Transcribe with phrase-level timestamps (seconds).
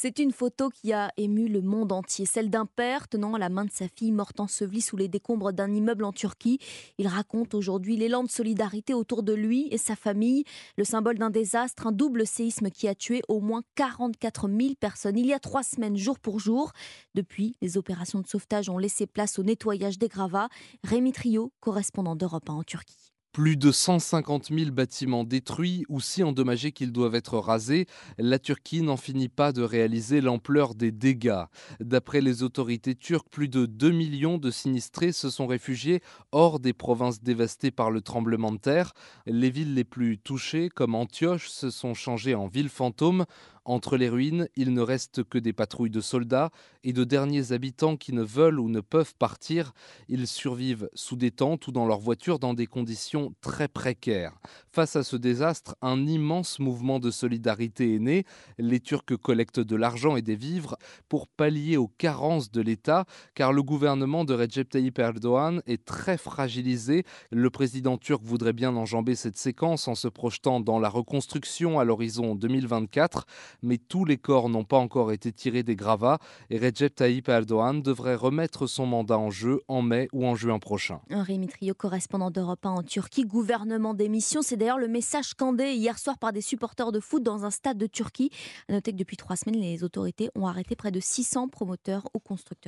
[0.00, 3.64] C'est une photo qui a ému le monde entier, celle d'un père tenant la main
[3.64, 6.60] de sa fille morte ensevelie sous les décombres d'un immeuble en Turquie.
[6.98, 10.44] Il raconte aujourd'hui l'élan de solidarité autour de lui et sa famille,
[10.76, 15.18] le symbole d'un désastre, un double séisme qui a tué au moins 44 000 personnes
[15.18, 16.70] il y a trois semaines, jour pour jour.
[17.16, 20.48] Depuis, les opérations de sauvetage ont laissé place au nettoyage des gravats.
[20.84, 23.17] Rémi Trio, correspondant d'Europe 1 en Turquie.
[23.38, 27.86] Plus de 150 000 bâtiments détruits ou si endommagés qu'ils doivent être rasés,
[28.18, 31.44] la Turquie n'en finit pas de réaliser l'ampleur des dégâts.
[31.78, 36.00] D'après les autorités turques, plus de 2 millions de sinistrés se sont réfugiés
[36.32, 38.92] hors des provinces dévastées par le tremblement de terre.
[39.24, 43.24] Les villes les plus touchées, comme Antioche, se sont changées en villes fantômes.
[43.68, 46.50] Entre les ruines, il ne reste que des patrouilles de soldats
[46.84, 49.74] et de derniers habitants qui ne veulent ou ne peuvent partir.
[50.08, 54.32] Ils survivent sous des tentes ou dans leur voiture dans des conditions très précaires.
[54.72, 58.24] Face à ce désastre, un immense mouvement de solidarité est né.
[58.56, 60.78] Les Turcs collectent de l'argent et des vivres
[61.10, 63.04] pour pallier aux carences de l'État,
[63.34, 67.04] car le gouvernement de Recep Tayyip Erdogan est très fragilisé.
[67.30, 71.84] Le président turc voudrait bien enjamber cette séquence en se projetant dans la reconstruction à
[71.84, 73.26] l'horizon 2024
[73.62, 76.18] mais tous les corps n'ont pas encore été tirés des gravats
[76.50, 80.58] et Recep Tayyip Erdogan devrait remettre son mandat en jeu en mai ou en juin
[80.58, 81.00] prochain.
[81.10, 84.42] Rémi Trio, correspondant d'Europe 1 en Turquie, gouvernement d'émission.
[84.42, 87.78] C'est d'ailleurs le message scandé hier soir par des supporters de foot dans un stade
[87.78, 88.30] de Turquie.
[88.68, 92.18] A noter que depuis trois semaines, les autorités ont arrêté près de 600 promoteurs ou
[92.18, 92.58] constructeurs.